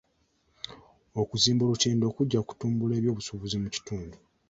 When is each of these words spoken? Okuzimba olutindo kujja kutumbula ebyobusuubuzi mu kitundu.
Okuzimba 1.21 1.61
olutindo 1.63 2.05
kujja 2.17 2.39
kutumbula 2.47 2.93
ebyobusuubuzi 2.95 3.55
mu 3.63 3.69
kitundu. 3.75 4.17